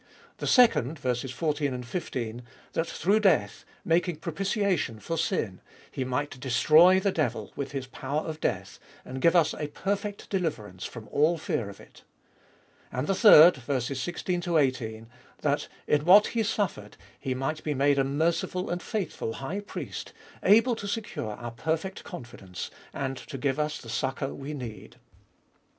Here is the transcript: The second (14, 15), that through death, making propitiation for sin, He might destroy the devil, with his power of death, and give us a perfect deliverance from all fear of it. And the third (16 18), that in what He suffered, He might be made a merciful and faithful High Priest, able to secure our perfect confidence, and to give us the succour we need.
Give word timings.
The 0.37 0.47
second 0.47 0.97
(14, 0.97 1.83
15), 1.83 2.43
that 2.73 2.87
through 2.87 3.19
death, 3.19 3.65
making 3.85 4.15
propitiation 4.15 4.99
for 4.99 5.15
sin, 5.15 5.61
He 5.91 6.03
might 6.03 6.39
destroy 6.39 6.99
the 6.99 7.11
devil, 7.11 7.51
with 7.55 7.71
his 7.71 7.85
power 7.85 8.21
of 8.21 8.39
death, 8.41 8.79
and 9.05 9.21
give 9.21 9.35
us 9.35 9.53
a 9.53 9.67
perfect 9.67 10.31
deliverance 10.31 10.85
from 10.85 11.07
all 11.09 11.37
fear 11.37 11.69
of 11.69 11.79
it. 11.79 12.01
And 12.91 13.05
the 13.05 13.13
third 13.13 13.61
(16 13.67 14.41
18), 14.49 15.05
that 15.43 15.67
in 15.85 16.03
what 16.05 16.27
He 16.33 16.41
suffered, 16.41 16.97
He 17.19 17.35
might 17.35 17.63
be 17.63 17.75
made 17.75 17.99
a 17.99 18.03
merciful 18.03 18.71
and 18.71 18.81
faithful 18.81 19.33
High 19.33 19.59
Priest, 19.59 20.13
able 20.41 20.75
to 20.77 20.87
secure 20.87 21.33
our 21.33 21.51
perfect 21.51 22.03
confidence, 22.03 22.71
and 22.91 23.17
to 23.17 23.37
give 23.37 23.59
us 23.59 23.77
the 23.79 23.87
succour 23.87 24.33
we 24.33 24.55
need. 24.55 24.95